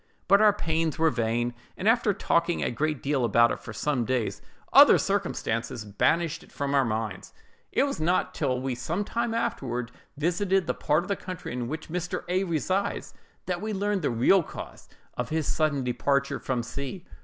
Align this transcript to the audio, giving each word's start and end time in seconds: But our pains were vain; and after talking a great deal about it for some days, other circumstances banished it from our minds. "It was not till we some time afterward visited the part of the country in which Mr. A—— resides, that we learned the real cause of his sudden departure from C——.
But 0.27 0.41
our 0.41 0.51
pains 0.51 0.97
were 0.97 1.11
vain; 1.11 1.53
and 1.77 1.87
after 1.87 2.11
talking 2.11 2.63
a 2.63 2.71
great 2.71 3.03
deal 3.03 3.23
about 3.23 3.51
it 3.51 3.59
for 3.59 3.71
some 3.71 4.03
days, 4.03 4.41
other 4.73 4.97
circumstances 4.97 5.85
banished 5.85 6.41
it 6.41 6.51
from 6.51 6.73
our 6.73 6.83
minds. 6.83 7.33
"It 7.71 7.83
was 7.83 7.99
not 7.99 8.33
till 8.33 8.59
we 8.59 8.73
some 8.73 9.03
time 9.03 9.35
afterward 9.35 9.91
visited 10.17 10.65
the 10.65 10.73
part 10.73 11.03
of 11.03 11.07
the 11.07 11.15
country 11.15 11.53
in 11.53 11.67
which 11.67 11.89
Mr. 11.89 12.23
A—— 12.29 12.45
resides, 12.45 13.13
that 13.45 13.61
we 13.61 13.73
learned 13.73 14.01
the 14.01 14.09
real 14.09 14.41
cause 14.41 14.89
of 15.15 15.29
his 15.29 15.45
sudden 15.45 15.83
departure 15.83 16.39
from 16.39 16.63
C——. 16.63 17.05